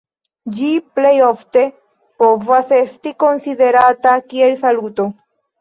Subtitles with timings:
[0.59, 0.69] Ĝi
[0.99, 1.65] plejofte
[2.23, 5.11] povas esti konsiderata kiel saluto.